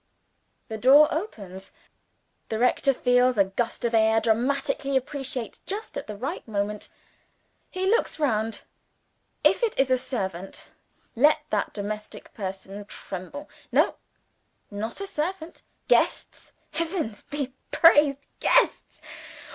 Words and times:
The 0.67 0.79
door 0.79 1.13
opens. 1.13 1.73
The 2.49 2.57
rector 2.57 2.91
feels 2.91 3.37
a 3.37 3.43
gust 3.43 3.85
of 3.85 3.93
air, 3.93 4.19
dramatically 4.19 4.97
appropriate, 4.97 5.59
just 5.67 5.95
at 5.95 6.07
the 6.07 6.15
right 6.15 6.47
moment. 6.47 6.89
He 7.69 7.85
looks 7.85 8.17
round. 8.17 8.63
If 9.43 9.61
it 9.61 9.77
is 9.79 9.91
a 9.91 9.99
servant, 9.99 10.69
let 11.15 11.41
that 11.51 11.71
domestic 11.71 12.33
person 12.33 12.83
tremble! 12.85 13.47
No 13.71 13.93
not 14.71 15.01
a 15.01 15.05
servant. 15.05 15.61
Guests 15.87 16.53
heavens 16.71 17.21
be 17.21 17.53
praised, 17.69 18.25
guests. 18.39 19.03